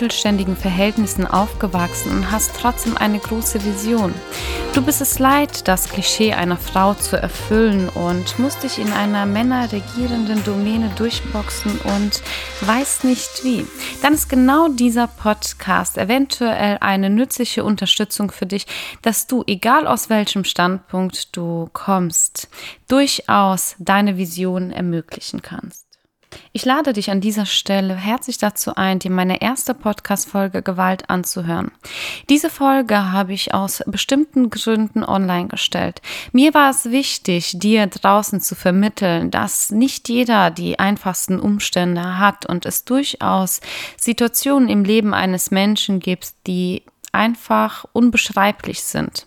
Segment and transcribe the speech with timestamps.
[0.00, 4.14] mittelständigen Verhältnissen aufgewachsen und hast trotzdem eine große Vision.
[4.72, 9.26] Du bist es leid, das Klischee einer Frau zu erfüllen und musst dich in einer
[9.26, 12.22] männerregierenden Domäne durchboxen und
[12.62, 13.66] weißt nicht wie.
[14.00, 18.66] Dann ist genau dieser Podcast eventuell eine nützliche Unterstützung für dich,
[19.02, 22.48] dass du, egal aus welchem Standpunkt du kommst,
[22.88, 25.89] durchaus deine Vision ermöglichen kannst.
[26.52, 31.70] Ich lade dich an dieser Stelle herzlich dazu ein, dir meine erste Podcast-Folge Gewalt anzuhören.
[32.28, 36.02] Diese Folge habe ich aus bestimmten Gründen online gestellt.
[36.32, 42.46] Mir war es wichtig, dir draußen zu vermitteln, dass nicht jeder die einfachsten Umstände hat
[42.46, 43.60] und es durchaus
[43.96, 49.26] Situationen im Leben eines Menschen gibt, die einfach unbeschreiblich sind.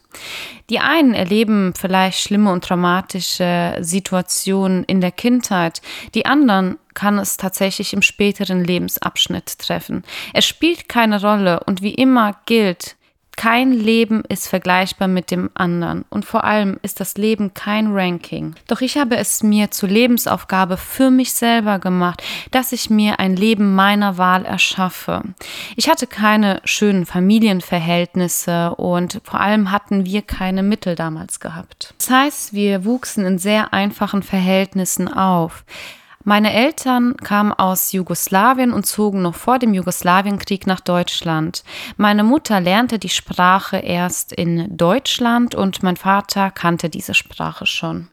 [0.69, 5.81] Die einen erleben vielleicht schlimme und traumatische Situationen in der Kindheit,
[6.15, 10.03] die anderen kann es tatsächlich im späteren Lebensabschnitt treffen.
[10.33, 12.95] Es spielt keine Rolle und wie immer gilt,
[13.35, 18.55] kein Leben ist vergleichbar mit dem anderen und vor allem ist das Leben kein Ranking.
[18.67, 23.35] Doch ich habe es mir zur Lebensaufgabe für mich selber gemacht, dass ich mir ein
[23.35, 25.23] Leben meiner Wahl erschaffe.
[25.75, 31.93] Ich hatte keine schönen Familienverhältnisse und vor allem hatten wir keine Mittel damals gehabt.
[31.97, 35.65] Das heißt, wir wuchsen in sehr einfachen Verhältnissen auf.
[36.25, 41.63] Meine Eltern kamen aus Jugoslawien und zogen noch vor dem Jugoslawienkrieg nach Deutschland.
[41.97, 48.07] Meine Mutter lernte die Sprache erst in Deutschland und mein Vater kannte diese Sprache schon.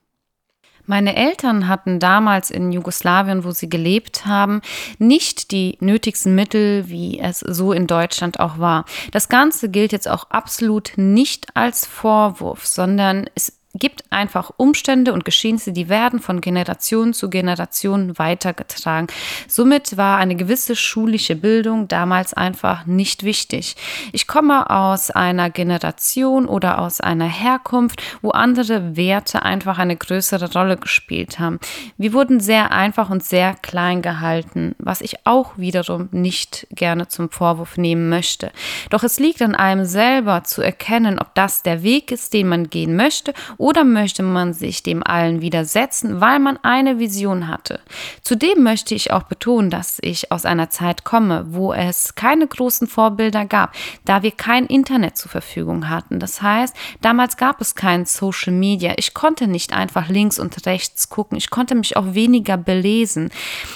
[0.86, 4.60] Meine Eltern hatten damals in Jugoslawien, wo sie gelebt haben,
[4.98, 8.86] nicht die nötigsten Mittel, wie es so in Deutschland auch war.
[9.12, 15.24] Das Ganze gilt jetzt auch absolut nicht als Vorwurf, sondern es gibt einfach Umstände und
[15.24, 19.06] Geschehnisse, die werden von Generation zu Generation weitergetragen.
[19.46, 23.76] Somit war eine gewisse schulische Bildung damals einfach nicht wichtig.
[24.12, 30.52] Ich komme aus einer Generation oder aus einer Herkunft, wo andere Werte einfach eine größere
[30.52, 31.60] Rolle gespielt haben.
[31.96, 37.30] Wir wurden sehr einfach und sehr klein gehalten, was ich auch wiederum nicht gerne zum
[37.30, 38.50] Vorwurf nehmen möchte.
[38.90, 42.68] Doch es liegt an einem selber zu erkennen, ob das der Weg ist, den man
[42.68, 47.80] gehen möchte oder möchte man sich dem allen widersetzen, weil man eine Vision hatte?
[48.22, 52.88] Zudem möchte ich auch betonen, dass ich aus einer Zeit komme, wo es keine großen
[52.88, 53.74] Vorbilder gab,
[54.06, 56.18] da wir kein Internet zur Verfügung hatten.
[56.20, 58.94] Das heißt, damals gab es kein Social Media.
[58.96, 61.36] Ich konnte nicht einfach links und rechts gucken.
[61.36, 63.30] Ich konnte mich auch weniger belesen.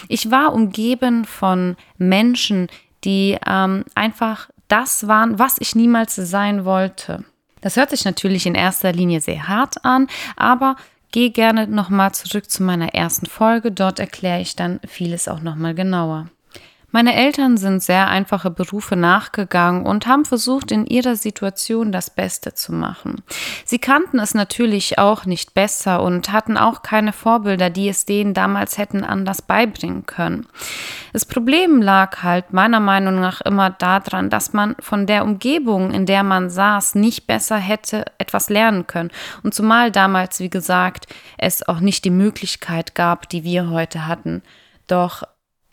[0.09, 2.69] Ich war umgeben von Menschen,
[3.05, 7.27] die ähm, einfach das waren, was ich niemals sein wollte.
[7.65, 10.77] Das hört sich natürlich in erster Linie sehr hart an, aber
[11.13, 13.73] gehe gerne nochmal zurück zu meiner ersten Folge.
[13.73, 16.29] Dort erkläre ich dann vieles auch nochmal genauer.
[16.95, 22.55] Meine Eltern sind sehr einfache Berufe nachgegangen und haben versucht, in ihrer Situation das Beste
[22.55, 23.25] zu machen.
[23.65, 28.33] Sie kannten es natürlich auch nicht besser und hatten auch keine Vorbilder, die es denen
[28.33, 30.47] damals hätten anders beibringen können.
[31.13, 36.07] Das Problem lag halt meiner Meinung nach immer daran, dass man von der Umgebung, in
[36.07, 39.11] der man saß, nicht besser hätte etwas lernen können.
[39.43, 44.45] Und zumal damals, wie gesagt, es auch nicht die Möglichkeit gab, die wir heute hatten.
[44.87, 45.25] Doch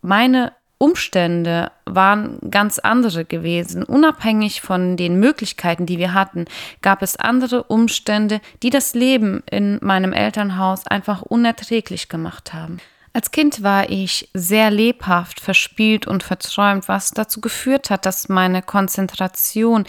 [0.02, 3.84] meine Umstände waren ganz andere gewesen.
[3.84, 6.46] Unabhängig von den Möglichkeiten, die wir hatten,
[6.82, 12.80] gab es andere Umstände, die das Leben in meinem Elternhaus einfach unerträglich gemacht haben.
[13.14, 18.64] Als Kind war ich sehr lebhaft, verspielt und verträumt, was dazu geführt hat, dass meine
[18.64, 19.86] Konzentration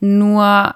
[0.00, 0.74] nur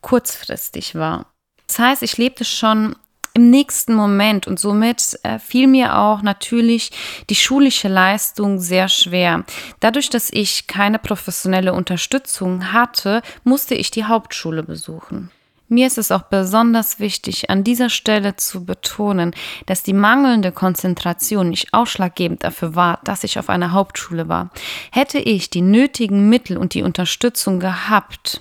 [0.00, 1.26] kurzfristig war.
[1.66, 2.94] Das heißt, ich lebte schon
[3.38, 6.90] im nächsten Moment und somit äh, fiel mir auch natürlich
[7.30, 9.44] die schulische Leistung sehr schwer.
[9.78, 15.30] Dadurch, dass ich keine professionelle Unterstützung hatte, musste ich die Hauptschule besuchen.
[15.68, 19.34] Mir ist es auch besonders wichtig, an dieser Stelle zu betonen,
[19.66, 24.50] dass die mangelnde Konzentration nicht ausschlaggebend dafür war, dass ich auf einer Hauptschule war.
[24.90, 28.40] Hätte ich die nötigen Mittel und die Unterstützung gehabt,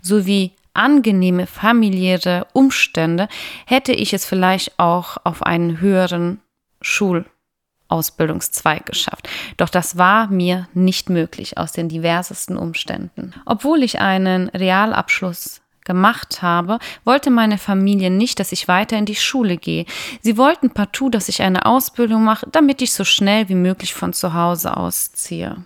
[0.00, 3.28] sowie angenehme familiäre Umstände,
[3.66, 6.40] hätte ich es vielleicht auch auf einen höheren
[6.80, 9.28] Schulausbildungszweig geschafft.
[9.56, 13.34] Doch das war mir nicht möglich aus den diversesten Umständen.
[13.44, 19.16] Obwohl ich einen Realabschluss gemacht habe, wollte meine Familie nicht, dass ich weiter in die
[19.16, 19.86] Schule gehe.
[20.20, 24.12] Sie wollten partout, dass ich eine Ausbildung mache, damit ich so schnell wie möglich von
[24.12, 25.64] zu Hause ausziehe.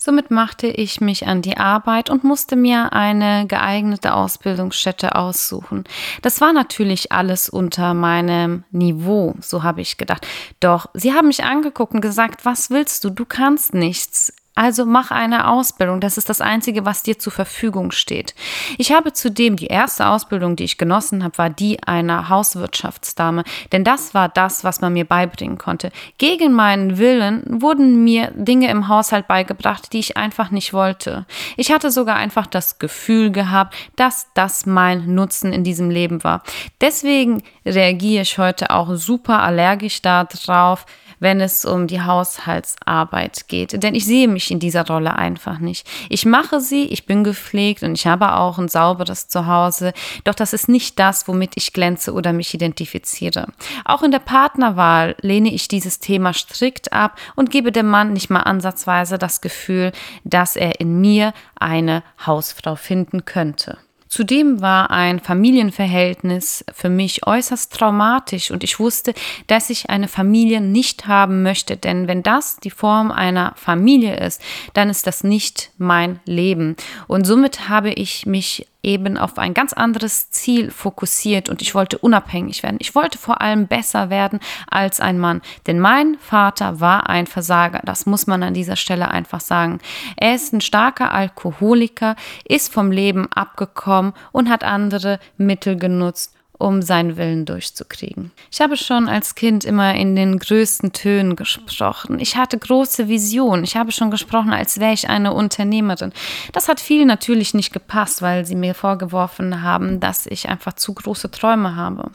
[0.00, 5.82] Somit machte ich mich an die Arbeit und musste mir eine geeignete Ausbildungsstätte aussuchen.
[6.22, 10.24] Das war natürlich alles unter meinem Niveau, so habe ich gedacht.
[10.60, 13.10] Doch sie haben mich angeguckt und gesagt, was willst du?
[13.10, 16.00] Du kannst nichts Also mach eine Ausbildung.
[16.00, 18.34] Das ist das Einzige, was dir zur Verfügung steht.
[18.76, 23.44] Ich habe zudem die erste Ausbildung, die ich genossen habe, war die einer Hauswirtschaftsdame.
[23.70, 25.92] Denn das war das, was man mir beibringen konnte.
[26.18, 31.24] Gegen meinen Willen wurden mir Dinge im Haushalt beigebracht, die ich einfach nicht wollte.
[31.56, 36.42] Ich hatte sogar einfach das Gefühl gehabt, dass das mein Nutzen in diesem Leben war.
[36.80, 40.84] Deswegen reagiere ich heute auch super allergisch darauf,
[41.20, 43.82] wenn es um die Haushaltsarbeit geht.
[43.82, 45.88] Denn ich sehe mich in dieser Rolle einfach nicht.
[46.08, 49.92] Ich mache sie, ich bin gepflegt und ich habe auch ein sauberes Zuhause.
[50.24, 53.46] Doch das ist nicht das, womit ich glänze oder mich identifiziere.
[53.84, 58.30] Auch in der Partnerwahl lehne ich dieses Thema strikt ab und gebe dem Mann nicht
[58.30, 59.92] mal ansatzweise das Gefühl,
[60.24, 63.78] dass er in mir eine Hausfrau finden könnte.
[64.08, 69.14] Zudem war ein Familienverhältnis für mich äußerst traumatisch und ich wusste,
[69.46, 74.40] dass ich eine Familie nicht haben möchte, denn wenn das die Form einer Familie ist,
[74.74, 76.76] dann ist das nicht mein Leben.
[77.06, 81.98] Und somit habe ich mich eben auf ein ganz anderes Ziel fokussiert und ich wollte
[81.98, 82.78] unabhängig werden.
[82.80, 87.80] Ich wollte vor allem besser werden als ein Mann, denn mein Vater war ein Versager.
[87.84, 89.78] Das muss man an dieser Stelle einfach sagen.
[90.16, 96.82] Er ist ein starker Alkoholiker, ist vom Leben abgekommen und hat andere Mittel genutzt, um
[96.82, 98.32] seinen Willen durchzukriegen.
[98.50, 102.18] Ich habe schon als Kind immer in den größten Tönen gesprochen.
[102.18, 103.62] Ich hatte große Visionen.
[103.62, 106.12] Ich habe schon gesprochen, als wäre ich eine Unternehmerin.
[106.52, 110.94] Das hat vielen natürlich nicht gepasst, weil sie mir vorgeworfen haben, dass ich einfach zu
[110.94, 112.10] große Träume habe.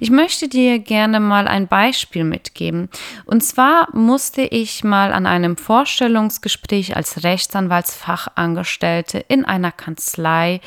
[0.00, 2.88] Ich möchte dir gerne mal ein Beispiel mitgeben.
[3.26, 10.60] Und zwar musste ich mal an einem Vorstellungsgespräch als Rechtsanwaltsfachangestellte in einer Kanzlei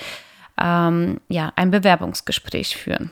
[0.62, 3.12] ähm, ja, ein Bewerbungsgespräch führen.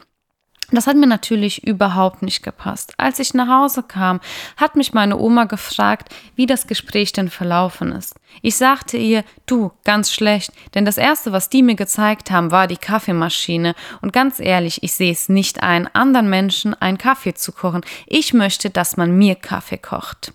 [0.74, 2.94] Das hat mir natürlich überhaupt nicht gepasst.
[2.98, 4.22] Als ich nach Hause kam,
[4.58, 8.16] hat mich meine Oma gefragt, wie das Gespräch denn verlaufen ist.
[8.42, 12.66] Ich sagte ihr, du, ganz schlecht, denn das Erste, was die mir gezeigt haben, war
[12.66, 13.76] die Kaffeemaschine.
[14.02, 17.82] Und ganz ehrlich, ich sehe es nicht ein, anderen Menschen einen Kaffee zu kochen.
[18.08, 20.34] Ich möchte, dass man mir Kaffee kocht.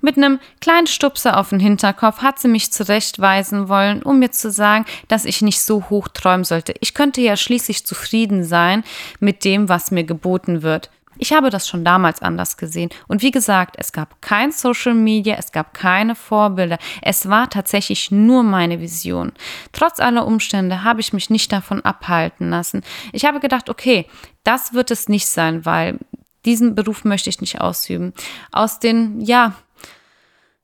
[0.00, 4.50] Mit einem kleinen Stupser auf den Hinterkopf hat sie mich zurechtweisen wollen, um mir zu
[4.50, 6.74] sagen, dass ich nicht so hoch träumen sollte.
[6.80, 8.84] Ich könnte ja schließlich zufrieden sein
[9.20, 10.90] mit dem, was mir geboten wird.
[11.18, 12.90] Ich habe das schon damals anders gesehen.
[13.08, 16.78] Und wie gesagt, es gab kein Social Media, es gab keine Vorbilder.
[17.02, 19.32] Es war tatsächlich nur meine Vision.
[19.72, 22.82] Trotz aller Umstände habe ich mich nicht davon abhalten lassen.
[23.12, 24.06] Ich habe gedacht, okay,
[24.44, 25.98] das wird es nicht sein, weil
[26.46, 28.14] diesen Beruf möchte ich nicht ausüben.
[28.52, 29.54] Aus den, ja,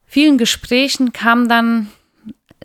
[0.07, 1.89] vielen Gesprächen kam dann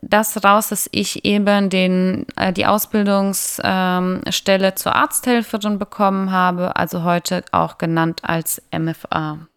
[0.02, 7.04] das raus, dass ich eben den, äh, die Ausbildungsstelle ähm, zur Arzthelferin bekommen habe, also
[7.04, 9.48] heute auch genannt als MFA.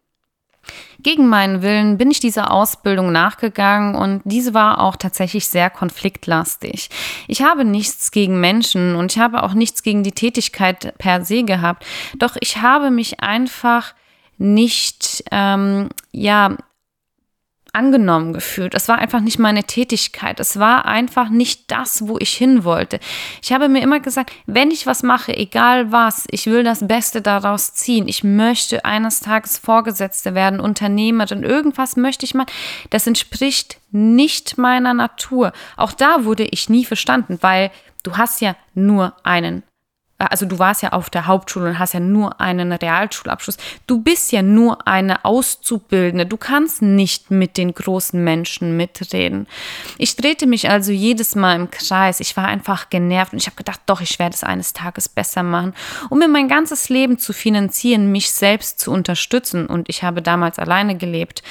[1.02, 6.90] Gegen meinen Willen bin ich dieser Ausbildung nachgegangen und diese war auch tatsächlich sehr konfliktlastig.
[7.26, 11.42] Ich habe nichts gegen Menschen und ich habe auch nichts gegen die Tätigkeit per se
[11.44, 11.84] gehabt,
[12.18, 13.94] doch ich habe mich einfach
[14.36, 16.56] nicht, ähm, ja,
[17.72, 18.74] angenommen gefühlt.
[18.74, 20.40] Es war einfach nicht meine Tätigkeit.
[20.40, 23.00] Es war einfach nicht das, wo ich hin wollte.
[23.42, 27.22] Ich habe mir immer gesagt, wenn ich was mache, egal was, ich will das Beste
[27.22, 28.08] daraus ziehen.
[28.08, 32.50] Ich möchte eines Tages Vorgesetzte werden, Unternehmerin, irgendwas möchte ich machen.
[32.90, 35.52] Das entspricht nicht meiner Natur.
[35.76, 37.70] Auch da wurde ich nie verstanden, weil
[38.02, 39.62] du hast ja nur einen
[40.20, 43.56] also du warst ja auf der Hauptschule und hast ja nur einen Realschulabschluss.
[43.86, 46.26] Du bist ja nur eine Auszubildende.
[46.26, 49.46] Du kannst nicht mit den großen Menschen mitreden.
[49.96, 52.20] Ich drehte mich also jedes Mal im Kreis.
[52.20, 55.42] Ich war einfach genervt und ich habe gedacht, doch, ich werde es eines Tages besser
[55.42, 55.74] machen,
[56.10, 59.66] um mir mein ganzes Leben zu finanzieren, mich selbst zu unterstützen.
[59.66, 61.42] Und ich habe damals alleine gelebt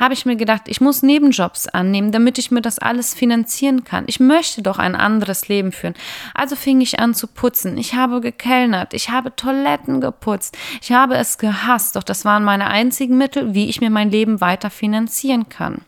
[0.00, 4.04] habe ich mir gedacht, ich muss Nebenjobs annehmen, damit ich mir das alles finanzieren kann.
[4.06, 5.94] Ich möchte doch ein anderes Leben führen.
[6.32, 7.76] Also fing ich an zu putzen.
[7.76, 12.68] Ich habe gekellnert, ich habe Toiletten geputzt, ich habe es gehasst, doch das waren meine
[12.68, 15.82] einzigen Mittel, wie ich mir mein Leben weiter finanzieren kann.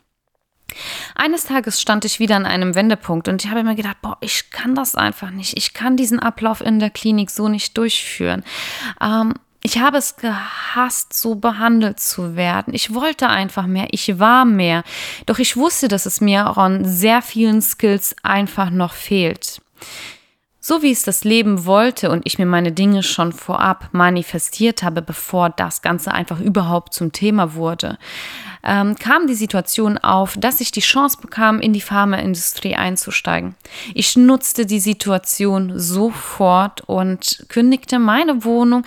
[1.14, 4.50] Eines Tages stand ich wieder an einem Wendepunkt und ich habe mir gedacht, boah, ich
[4.50, 5.57] kann das einfach nicht.
[5.57, 8.42] Ich kann diesen Ablauf in der Klinik so nicht durchführen.
[9.00, 12.75] Ähm, ich habe es gehasst, so behandelt zu werden.
[12.75, 14.83] Ich wollte einfach mehr, ich war mehr.
[15.26, 19.62] Doch ich wusste, dass es mir auch an sehr vielen Skills einfach noch fehlt.
[20.64, 25.02] So wie es das Leben wollte und ich mir meine Dinge schon vorab manifestiert habe,
[25.02, 27.99] bevor das Ganze einfach überhaupt zum Thema wurde,
[28.62, 33.57] ähm, kam die Situation auf, dass ich die Chance bekam, in die Pharmaindustrie einzusteigen.
[33.92, 38.85] Ich nutzte die Situation sofort und kündigte meine Wohnung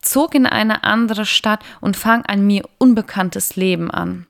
[0.00, 4.26] zog in eine andere Stadt und fang ein mir unbekanntes Leben an.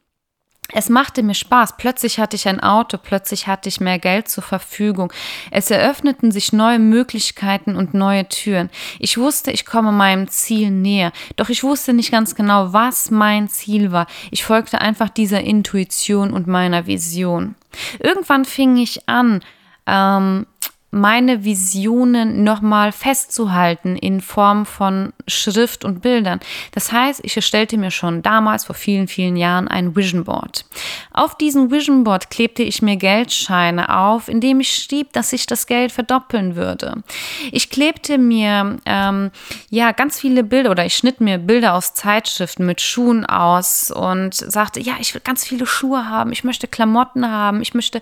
[0.72, 1.76] Es machte mir Spaß.
[1.76, 5.12] Plötzlich hatte ich ein Auto, plötzlich hatte ich mehr Geld zur Verfügung.
[5.50, 8.70] Es eröffneten sich neue Möglichkeiten und neue Türen.
[8.98, 11.12] Ich wusste, ich komme meinem Ziel näher.
[11.36, 14.06] Doch ich wusste nicht ganz genau, was mein Ziel war.
[14.30, 17.54] Ich folgte einfach dieser Intuition und meiner Vision.
[17.98, 19.40] Irgendwann fing ich an,
[19.86, 20.46] ähm,
[20.94, 26.38] meine Visionen nochmal festzuhalten in Form von Schrift und Bildern.
[26.72, 30.64] Das heißt, ich erstellte mir schon damals vor vielen, vielen Jahren ein Vision Board.
[31.12, 35.66] Auf diesem Vision Board klebte ich mir Geldscheine auf, indem ich schrieb, dass ich das
[35.66, 37.02] Geld verdoppeln würde.
[37.50, 39.30] Ich klebte mir ähm,
[39.70, 44.34] ja ganz viele Bilder oder ich schnitt mir Bilder aus Zeitschriften mit Schuhen aus und
[44.34, 48.00] sagte, ja, ich will ganz viele Schuhe haben, ich möchte Klamotten haben, ich möchte,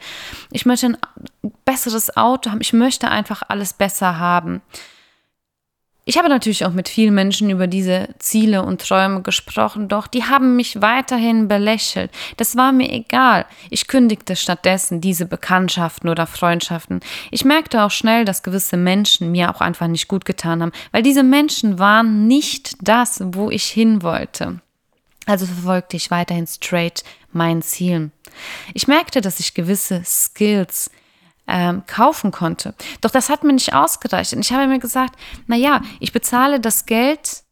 [0.50, 0.98] ich möchte ein
[1.64, 4.62] besseres Auto haben, ich möchte einfach alles besser haben.
[6.04, 10.24] Ich habe natürlich auch mit vielen Menschen über diese Ziele und Träume gesprochen, doch die
[10.24, 12.10] haben mich weiterhin belächelt.
[12.38, 13.46] Das war mir egal.
[13.70, 17.00] Ich kündigte stattdessen diese Bekanntschaften oder Freundschaften.
[17.30, 21.04] Ich merkte auch schnell, dass gewisse Menschen mir auch einfach nicht gut getan haben, weil
[21.04, 24.60] diese Menschen waren nicht das, wo ich hin wollte.
[25.26, 28.10] Also verfolgte ich weiterhin straight mein Ziel.
[28.74, 30.90] Ich merkte, dass ich gewisse Skills
[31.52, 32.74] ähm, kaufen konnte.
[33.02, 34.32] Doch das hat mir nicht ausgereicht.
[34.32, 35.14] Und ich habe mir gesagt,
[35.46, 37.44] na ja, ich bezahle das Geld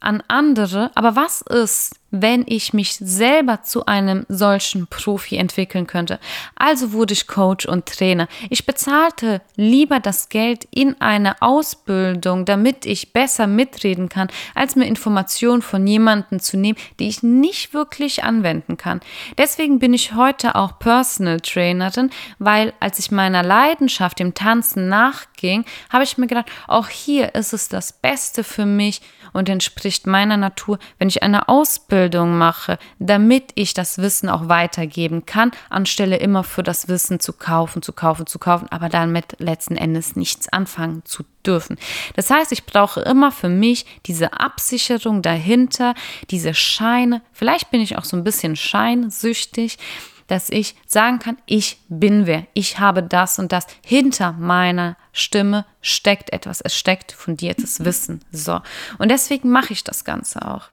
[0.00, 6.20] an andere, aber was ist, wenn ich mich selber zu einem solchen Profi entwickeln könnte.
[6.54, 8.28] Also wurde ich Coach und Trainer.
[8.50, 14.86] Ich bezahlte lieber das Geld in eine Ausbildung, damit ich besser mitreden kann, als mir
[14.86, 19.00] Informationen von jemandem zu nehmen, die ich nicht wirklich anwenden kann.
[19.38, 25.64] Deswegen bin ich heute auch Personal Trainerin, weil als ich meiner Leidenschaft im Tanzen nachging,
[25.90, 29.00] habe ich mir gedacht, auch hier ist es das Beste für mich
[29.32, 34.48] und entspricht meiner Natur, wenn ich eine Ausbildung Ausbildung mache, damit ich das Wissen auch
[34.48, 39.36] weitergeben kann, anstelle immer für das Wissen zu kaufen, zu kaufen, zu kaufen, aber damit
[39.38, 41.76] letzten Endes nichts anfangen zu dürfen.
[42.16, 45.94] Das heißt, ich brauche immer für mich diese Absicherung dahinter,
[46.30, 47.22] diese Scheine.
[47.32, 49.78] Vielleicht bin ich auch so ein bisschen scheinsüchtig,
[50.26, 53.66] dass ich sagen kann, ich bin wer, ich habe das und das.
[53.86, 58.24] Hinter meiner Stimme steckt etwas, es steckt fundiertes Wissen.
[58.32, 58.60] So.
[58.98, 60.71] Und deswegen mache ich das Ganze auch.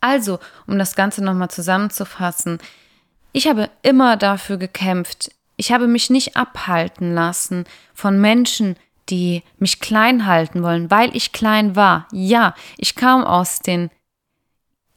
[0.00, 2.58] Also, um das Ganze nochmal zusammenzufassen,
[3.32, 5.30] ich habe immer dafür gekämpft.
[5.56, 7.64] Ich habe mich nicht abhalten lassen
[7.94, 8.76] von Menschen,
[9.10, 12.06] die mich klein halten wollen, weil ich klein war.
[12.12, 13.90] Ja, ich kam aus den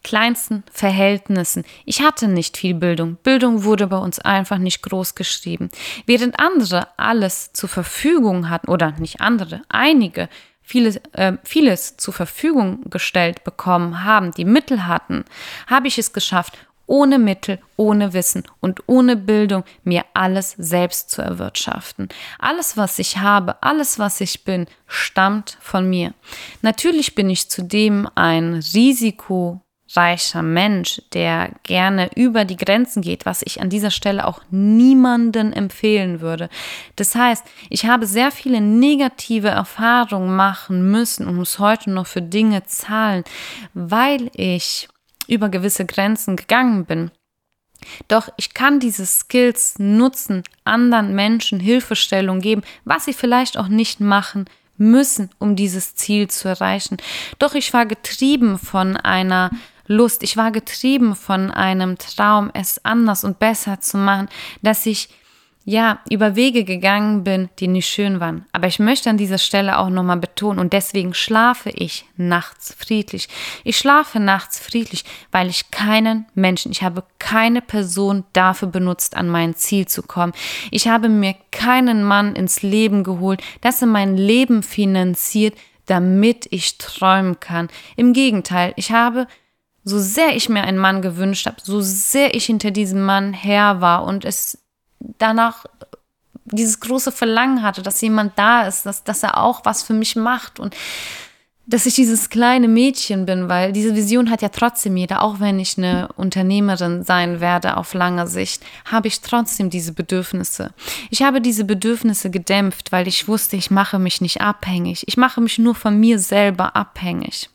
[0.04, 1.64] kleinsten Verhältnissen.
[1.86, 3.18] Ich hatte nicht viel Bildung.
[3.18, 5.70] Bildung wurde bei uns einfach nicht groß geschrieben.
[6.06, 10.28] Während andere alles zur Verfügung hatten, oder nicht andere, einige
[10.62, 15.26] vieles, äh, vieles zur Verfügung gestellt bekommen haben, die Mittel hatten,
[15.68, 16.58] habe ich es geschafft,
[16.92, 22.10] ohne Mittel, ohne Wissen und ohne Bildung mir alles selbst zu erwirtschaften.
[22.38, 26.14] Alles, was ich habe, alles, was ich bin, stammt von mir.
[26.62, 29.62] Natürlich bin ich zudem ein Risiko
[29.96, 35.54] reicher Mensch, der gerne über die Grenzen geht, was ich an dieser Stelle auch niemanden
[35.54, 36.50] empfehlen würde.
[36.96, 42.22] Das heißt, ich habe sehr viele negative Erfahrungen machen müssen und muss heute noch für
[42.22, 43.24] Dinge zahlen,
[43.74, 44.88] weil ich
[45.28, 47.12] über gewisse Grenzen gegangen bin.
[48.08, 54.00] Doch ich kann diese Skills nutzen, anderen Menschen Hilfestellung geben, was sie vielleicht auch nicht
[54.00, 54.46] machen
[54.78, 56.98] müssen, um dieses Ziel zu erreichen.
[57.40, 59.52] Doch ich war getrieben von einer
[59.92, 60.24] Lust.
[60.24, 64.30] Ich war getrieben von einem Traum, es anders und besser zu machen,
[64.62, 65.10] dass ich
[65.64, 68.46] ja, über Wege gegangen bin, die nicht schön waren.
[68.52, 73.30] Aber ich möchte an dieser Stelle auch nochmal betonen und deswegen schlafe ich nachts friedlich.
[73.64, 79.30] Ich schlafe nachts friedlich, weil ich keinen Menschen, ich habe keine Person dafür benutzt, an
[79.30, 80.34] mein Ziel zu kommen.
[80.72, 85.54] Ich habe mir keinen Mann ins Leben geholt, dass er mein Leben finanziert,
[85.86, 87.68] damit ich träumen kann.
[87.98, 89.28] Im Gegenteil, ich habe
[89.84, 93.82] so sehr ich mir einen Mann gewünscht habe, so sehr ich hinter diesem Mann her
[93.82, 94.60] war und es
[95.00, 95.66] danach
[96.46, 100.16] dieses große Verlangen hatte, dass jemand da ist, dass, dass er auch was für mich
[100.16, 100.76] macht und
[101.68, 105.60] dass ich dieses kleine Mädchen bin, weil diese Vision hat ja trotzdem jeder, auch wenn
[105.60, 110.74] ich eine Unternehmerin sein werde auf lange Sicht, habe ich trotzdem diese Bedürfnisse.
[111.10, 115.08] Ich habe diese Bedürfnisse gedämpft, weil ich wusste, ich mache mich nicht abhängig.
[115.08, 117.50] Ich mache mich nur von mir selber abhängig.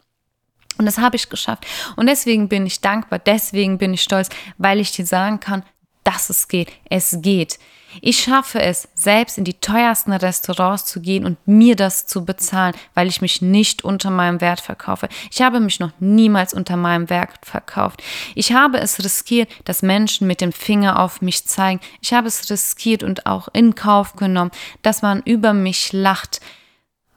[0.79, 1.67] Und das habe ich geschafft.
[1.97, 4.29] Und deswegen bin ich dankbar, deswegen bin ich stolz,
[4.59, 5.63] weil ich dir sagen kann,
[6.05, 6.71] dass es geht.
[6.89, 7.59] Es geht.
[8.01, 12.75] Ich schaffe es, selbst in die teuersten Restaurants zu gehen und mir das zu bezahlen,
[12.95, 15.09] weil ich mich nicht unter meinem Wert verkaufe.
[15.31, 18.03] Ich habe mich noch niemals unter meinem Wert verkauft.
[18.35, 21.81] Ich habe es riskiert, dass Menschen mit dem Finger auf mich zeigen.
[22.01, 24.51] Ich habe es riskiert und auch in Kauf genommen,
[24.83, 26.41] dass man über mich lacht,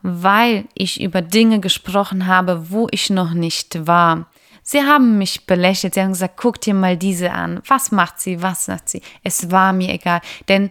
[0.02, 4.30] weil ich über Dinge gesprochen habe, wo ich noch nicht war.
[4.64, 7.62] Sie haben mich belächelt, sie haben gesagt, guck dir mal diese an.
[7.68, 9.02] Was macht sie, was sagt sie?
[9.24, 10.70] Es war mir egal, denn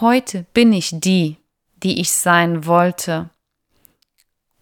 [0.00, 1.36] heute bin ich die,
[1.82, 3.30] die ich sein wollte.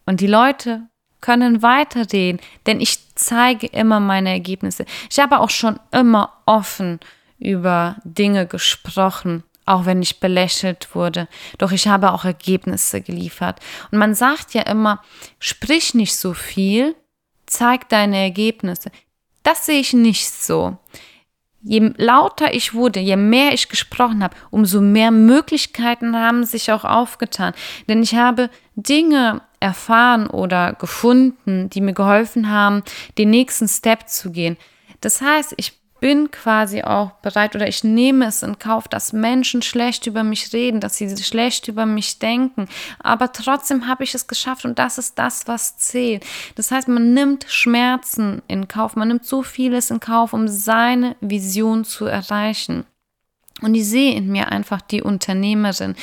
[0.05, 0.87] Und die Leute
[1.21, 4.85] können weiterreden, denn ich zeige immer meine Ergebnisse.
[5.09, 6.99] Ich habe auch schon immer offen
[7.37, 11.27] über Dinge gesprochen, auch wenn ich belächelt wurde.
[11.57, 13.59] Doch ich habe auch Ergebnisse geliefert.
[13.91, 15.01] Und man sagt ja immer,
[15.39, 16.95] sprich nicht so viel,
[17.45, 18.91] zeig deine Ergebnisse.
[19.43, 20.77] Das sehe ich nicht so.
[21.65, 26.83] Je lauter ich wurde, je mehr ich gesprochen habe, umso mehr Möglichkeiten haben sich auch
[26.83, 27.53] aufgetan.
[27.87, 32.83] Denn ich habe Dinge erfahren oder gefunden, die mir geholfen haben,
[33.17, 34.57] den nächsten Step zu gehen.
[34.99, 39.61] Das heißt, ich bin quasi auch bereit oder ich nehme es in Kauf, dass Menschen
[39.61, 42.67] schlecht über mich reden, dass sie schlecht über mich denken.
[42.99, 46.25] Aber trotzdem habe ich es geschafft und das ist das, was zählt.
[46.55, 51.15] Das heißt, man nimmt Schmerzen in Kauf, man nimmt so vieles in Kauf, um seine
[51.21, 52.85] Vision zu erreichen.
[53.61, 55.95] Und ich sehe in mir einfach die Unternehmerin.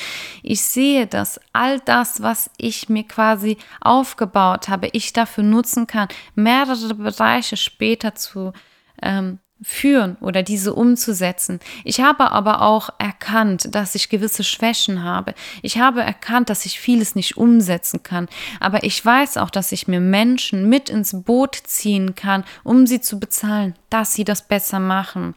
[0.43, 6.09] Ich sehe, dass all das, was ich mir quasi aufgebaut habe, ich dafür nutzen kann,
[6.35, 8.55] mehrere Bereiche später zu
[9.03, 11.61] ähm, führen oder diese umzusetzen.
[11.85, 15.35] Ich habe aber auch erkannt, dass ich gewisse Schwächen habe.
[15.63, 18.29] Ich habe erkannt, dass ich vieles nicht umsetzen kann.
[18.59, 23.01] Aber ich weiß auch, dass ich mir Menschen mit ins Boot ziehen kann, um sie
[23.01, 25.35] zu bezahlen, dass sie das besser machen.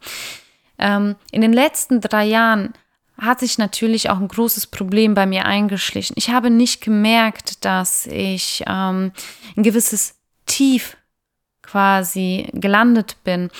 [0.78, 2.72] Ähm, in den letzten drei Jahren
[3.20, 6.14] hat sich natürlich auch ein großes Problem bei mir eingeschlichen.
[6.16, 9.12] Ich habe nicht gemerkt, dass ich ähm,
[9.56, 10.96] ein gewisses Tief
[11.62, 13.50] quasi gelandet bin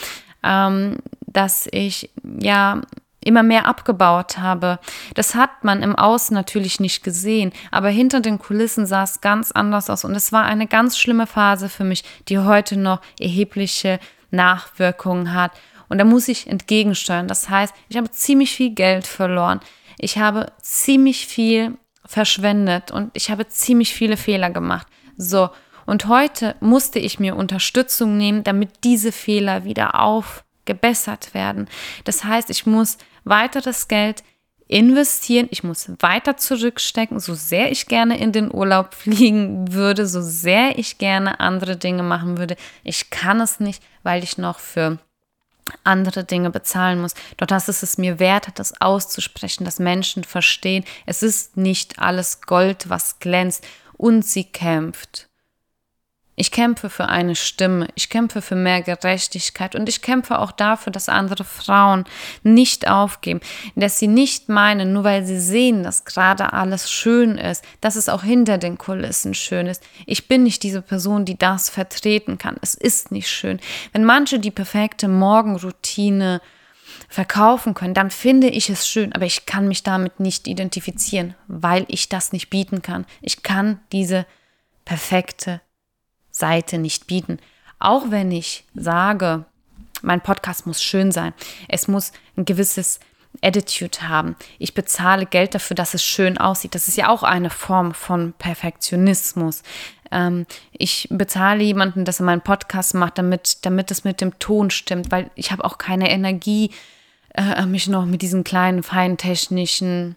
[0.44, 2.82] ähm, dass ich ja
[3.24, 4.78] immer mehr abgebaut habe.
[5.14, 9.50] Das hat man im Außen natürlich nicht gesehen, aber hinter den Kulissen sah es ganz
[9.50, 13.98] anders aus und es war eine ganz schlimme Phase für mich, die heute noch erhebliche
[14.30, 15.52] Nachwirkungen hat.
[15.88, 17.28] Und da muss ich entgegensteuern.
[17.28, 19.60] Das heißt, ich habe ziemlich viel Geld verloren.
[19.98, 24.86] Ich habe ziemlich viel verschwendet und ich habe ziemlich viele Fehler gemacht.
[25.16, 25.50] So,
[25.86, 31.68] und heute musste ich mir Unterstützung nehmen, damit diese Fehler wieder aufgebessert werden.
[32.04, 34.22] Das heißt, ich muss weiteres Geld
[34.66, 40.22] investieren, ich muss weiter zurückstecken, so sehr ich gerne in den Urlaub fliegen würde, so
[40.22, 42.56] sehr ich gerne andere Dinge machen würde.
[42.82, 44.98] Ich kann es nicht, weil ich noch für
[45.82, 47.14] andere Dinge bezahlen muss.
[47.36, 52.42] Doch das ist es mir wert, das auszusprechen, dass Menschen verstehen, es ist nicht alles
[52.42, 55.28] Gold, was glänzt und sie kämpft.
[56.36, 60.92] Ich kämpfe für eine Stimme, ich kämpfe für mehr Gerechtigkeit und ich kämpfe auch dafür,
[60.92, 62.04] dass andere Frauen
[62.42, 63.40] nicht aufgeben,
[63.76, 68.08] dass sie nicht meinen, nur weil sie sehen, dass gerade alles schön ist, dass es
[68.08, 69.84] auch hinter den Kulissen schön ist.
[70.06, 72.56] Ich bin nicht diese Person, die das vertreten kann.
[72.60, 73.60] Es ist nicht schön.
[73.92, 76.40] Wenn manche die perfekte Morgenroutine
[77.08, 81.84] verkaufen können, dann finde ich es schön, aber ich kann mich damit nicht identifizieren, weil
[81.86, 83.06] ich das nicht bieten kann.
[83.22, 84.26] Ich kann diese
[84.84, 85.60] perfekte
[86.34, 87.38] Seite nicht bieten.
[87.78, 89.44] Auch wenn ich sage,
[90.02, 91.32] mein Podcast muss schön sein,
[91.68, 93.00] es muss ein gewisses
[93.42, 94.36] Attitude haben.
[94.58, 96.74] Ich bezahle Geld dafür, dass es schön aussieht.
[96.74, 99.62] Das ist ja auch eine Form von Perfektionismus.
[100.10, 104.70] Ähm, ich bezahle jemanden, dass er meinen Podcast macht, damit, damit es mit dem Ton
[104.70, 106.70] stimmt, weil ich habe auch keine Energie,
[107.34, 110.16] äh, mich noch mit diesen kleinen, feinen technischen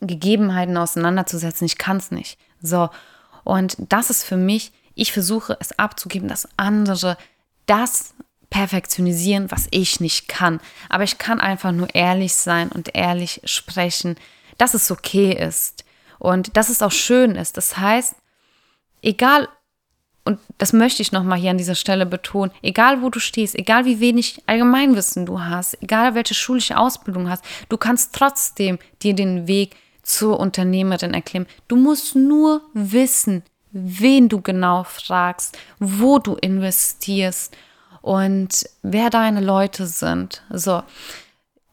[0.00, 1.66] Gegebenheiten auseinanderzusetzen.
[1.66, 2.38] Ich kann es nicht.
[2.60, 2.90] So.
[3.44, 7.16] Und das ist für mich ich versuche es abzugeben, dass andere
[7.66, 8.14] das
[8.50, 10.60] perfektionisieren, was ich nicht kann.
[10.88, 14.16] Aber ich kann einfach nur ehrlich sein und ehrlich sprechen,
[14.56, 15.84] dass es okay ist
[16.18, 17.56] und dass es auch schön ist.
[17.56, 18.14] Das heißt,
[19.02, 19.48] egal,
[20.24, 23.84] und das möchte ich nochmal hier an dieser Stelle betonen, egal wo du stehst, egal
[23.84, 29.14] wie wenig Allgemeinwissen du hast, egal welche schulische Ausbildung du hast, du kannst trotzdem dir
[29.14, 31.48] den Weg zur Unternehmerin erklimmen.
[31.68, 33.44] Du musst nur wissen,
[33.82, 37.56] wen du genau fragst, wo du investierst
[38.02, 40.42] und wer deine Leute sind.
[40.50, 40.82] So,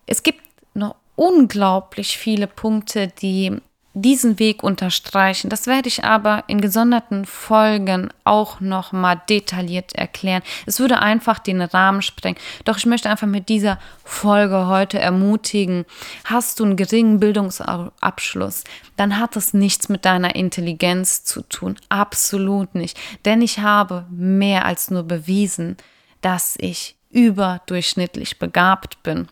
[0.06, 0.42] es gibt
[0.74, 3.62] noch unglaublich viele Punkte, die
[3.96, 5.50] diesen Weg unterstreichen.
[5.50, 10.44] Das werde ich aber in gesonderten Folgen auch noch mal detailliert erklären.
[10.66, 12.38] Es würde einfach den Rahmen sprengen.
[12.66, 15.86] Doch ich möchte einfach mit dieser Folge heute ermutigen,
[16.26, 18.66] hast du einen geringen Bildungsabschluss,
[18.98, 21.78] dann hat das nichts mit deiner Intelligenz zu tun.
[21.88, 23.00] Absolut nicht.
[23.24, 25.78] Denn ich habe mehr als nur bewiesen,
[26.20, 29.30] dass ich überdurchschnittlich begabt bin,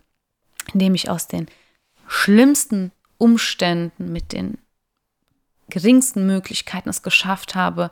[0.73, 1.47] indem ich aus den
[2.07, 4.57] schlimmsten Umständen, mit den
[5.69, 7.89] geringsten Möglichkeiten es geschafft habe,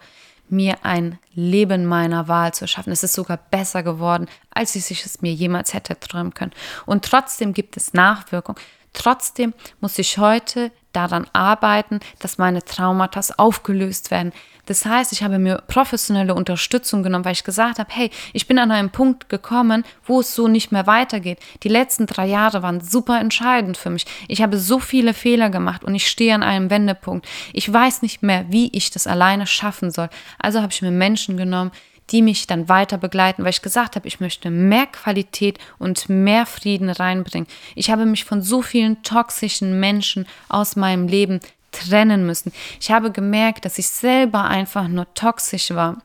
[0.49, 2.91] mir ein Leben meiner Wahl zu schaffen.
[2.91, 6.51] Es ist sogar besser geworden, als ich es mir jemals hätte träumen können.
[6.85, 8.59] Und trotzdem gibt es Nachwirkungen.
[8.91, 14.31] Trotzdem muss ich heute daran arbeiten, dass meine Traumata aufgelöst werden.
[14.65, 18.59] Das heißt, ich habe mir professionelle Unterstützung genommen, weil ich gesagt habe, hey, ich bin
[18.59, 21.39] an einem Punkt gekommen, wo es so nicht mehr weitergeht.
[21.63, 24.05] Die letzten drei Jahre waren super entscheidend für mich.
[24.27, 27.27] Ich habe so viele Fehler gemacht und ich stehe an einem Wendepunkt.
[27.53, 30.09] Ich weiß nicht mehr, wie ich das alleine schaffen soll.
[30.37, 31.71] Also habe ich mir Menschen genommen,
[32.11, 36.45] die mich dann weiter begleiten, weil ich gesagt habe, ich möchte mehr Qualität und mehr
[36.45, 37.47] Frieden reinbringen.
[37.75, 41.39] Ich habe mich von so vielen toxischen Menschen aus meinem Leben
[41.71, 42.51] trennen müssen.
[42.79, 46.01] Ich habe gemerkt, dass ich selber einfach nur toxisch war.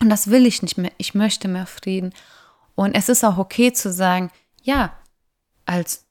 [0.00, 0.92] Und das will ich nicht mehr.
[0.98, 2.12] Ich möchte mehr Frieden.
[2.74, 4.30] Und es ist auch okay zu sagen,
[4.62, 4.92] ja,
[5.66, 6.06] als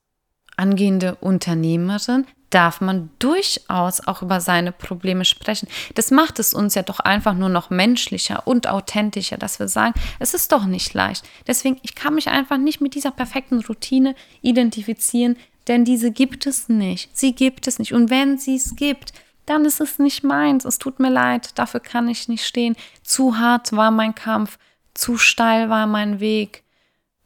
[0.56, 5.68] angehende Unternehmerin darf man durchaus auch über seine Probleme sprechen.
[5.94, 9.94] Das macht es uns ja doch einfach nur noch menschlicher und authentischer, dass wir sagen,
[10.20, 11.24] es ist doch nicht leicht.
[11.46, 15.36] Deswegen, ich kann mich einfach nicht mit dieser perfekten Routine identifizieren,
[15.66, 17.16] denn diese gibt es nicht.
[17.16, 17.92] Sie gibt es nicht.
[17.92, 19.12] Und wenn sie es gibt,
[19.46, 20.64] dann ist es nicht meins.
[20.64, 22.76] Es tut mir leid, dafür kann ich nicht stehen.
[23.02, 24.58] Zu hart war mein Kampf,
[24.94, 26.63] zu steil war mein Weg.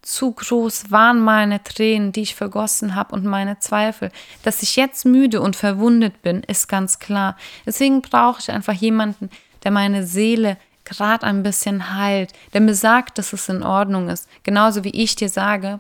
[0.09, 4.11] Zu groß waren meine Tränen, die ich vergossen habe und meine Zweifel.
[4.43, 7.37] Dass ich jetzt müde und verwundet bin, ist ganz klar.
[7.67, 9.29] Deswegen brauche ich einfach jemanden,
[9.65, 14.31] der meine Seele gerade ein bisschen heilt, der mir sagt, dass es in Ordnung ist.
[14.45, 15.79] Genauso wie ich dir sage,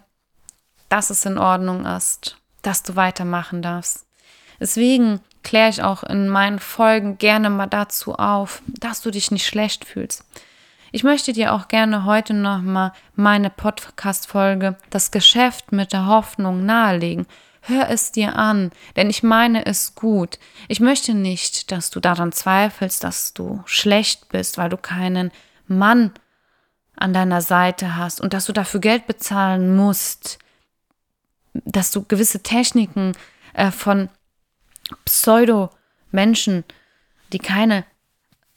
[0.90, 4.04] dass es in Ordnung ist, dass du weitermachen darfst.
[4.60, 9.46] Deswegen kläre ich auch in meinen Folgen gerne mal dazu auf, dass du dich nicht
[9.46, 10.22] schlecht fühlst.
[10.90, 17.26] Ich möchte dir auch gerne heute nochmal meine Podcast-Folge Das Geschäft mit der Hoffnung nahelegen.
[17.60, 20.38] Hör es dir an, denn ich meine es gut.
[20.66, 25.30] Ich möchte nicht, dass du daran zweifelst, dass du schlecht bist, weil du keinen
[25.66, 26.12] Mann
[26.96, 30.38] an deiner Seite hast und dass du dafür Geld bezahlen musst,
[31.52, 33.12] dass du gewisse Techniken
[33.52, 34.08] äh, von
[35.04, 36.64] Pseudo-Menschen,
[37.34, 37.84] die keine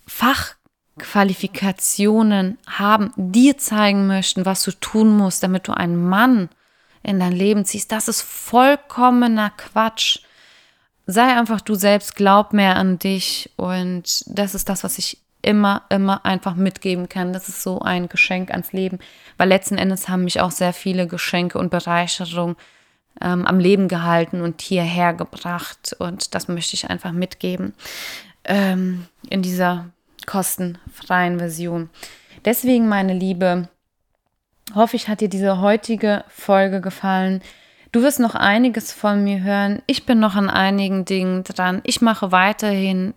[0.07, 0.55] Fach
[1.01, 6.49] Qualifikationen haben, dir zeigen möchten, was du tun musst, damit du einen Mann
[7.03, 7.91] in dein Leben ziehst.
[7.91, 10.19] Das ist vollkommener Quatsch.
[11.07, 15.81] Sei einfach du selbst, glaub mehr an dich und das ist das, was ich immer,
[15.89, 17.33] immer einfach mitgeben kann.
[17.33, 18.99] Das ist so ein Geschenk ans Leben,
[19.37, 22.55] weil letzten Endes haben mich auch sehr viele Geschenke und Bereicherung
[23.19, 27.73] ähm, am Leben gehalten und hierher gebracht und das möchte ich einfach mitgeben
[28.45, 29.89] ähm, in dieser
[30.25, 31.89] kostenfreien Version.
[32.45, 33.69] Deswegen, meine Liebe,
[34.73, 37.41] hoffe ich, hat dir diese heutige Folge gefallen.
[37.91, 39.81] Du wirst noch einiges von mir hören.
[39.85, 41.81] Ich bin noch an einigen Dingen dran.
[41.83, 43.13] Ich mache weiterhin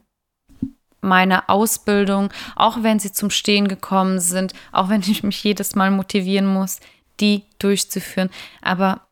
[1.00, 5.90] meine Ausbildung, auch wenn sie zum Stehen gekommen sind, auch wenn ich mich jedes Mal
[5.90, 6.80] motivieren muss,
[7.20, 8.30] die durchzuführen.
[8.62, 9.06] Aber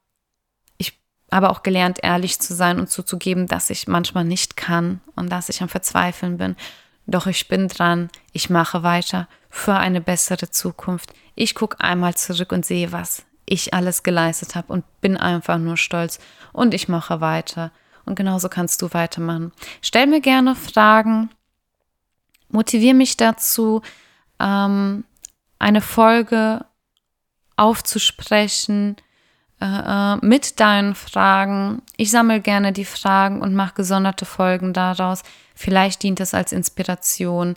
[0.78, 0.98] ich
[1.30, 5.48] habe auch gelernt, ehrlich zu sein und zuzugeben, dass ich manchmal nicht kann und dass
[5.48, 6.56] ich am Verzweifeln bin.
[7.06, 11.12] Doch ich bin dran, ich mache weiter für eine bessere Zukunft.
[11.34, 15.76] Ich gucke einmal zurück und sehe, was ich alles geleistet habe und bin einfach nur
[15.76, 16.20] stolz
[16.52, 17.72] und ich mache weiter.
[18.04, 19.52] Und genauso kannst du weitermachen.
[19.80, 21.30] Stell mir gerne Fragen,
[22.48, 23.82] motiviere mich dazu,
[24.40, 25.04] ähm,
[25.58, 26.64] eine Folge
[27.56, 28.96] aufzusprechen
[29.64, 31.82] äh mit deinen Fragen.
[31.96, 35.22] Ich sammle gerne die Fragen und mache gesonderte Folgen daraus.
[35.54, 37.54] Vielleicht dient es als Inspiration,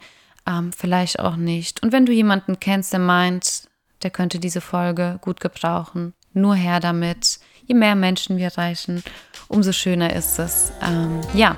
[0.48, 1.82] ähm, vielleicht auch nicht.
[1.84, 3.64] Und wenn du jemanden kennst, der meint,
[4.04, 7.40] der könnte diese Folge gut gebrauchen, nur her damit.
[7.66, 9.04] Je mehr Menschen wir erreichen,
[9.48, 10.72] umso schöner ist es.
[10.88, 11.58] Ähm, ja,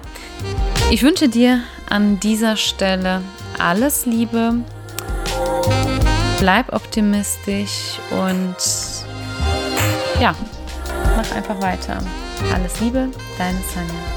[0.90, 3.22] ich wünsche dir an dieser Stelle
[3.60, 4.56] alles Liebe.
[6.40, 8.56] Bleib optimistisch und
[10.20, 10.36] ja,
[11.16, 11.98] mach einfach weiter.
[12.54, 14.17] Alles Liebe, deine Sanja.